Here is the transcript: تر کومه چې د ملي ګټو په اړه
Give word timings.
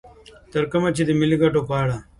تر 0.51 0.63
کومه 0.71 0.89
چې 0.95 1.01
د 1.05 1.09
ملي 1.19 1.37
ګټو 1.43 1.61
په 1.67 1.73
اړه 1.81 1.97